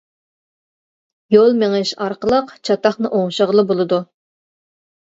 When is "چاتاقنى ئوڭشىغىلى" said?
2.71-3.71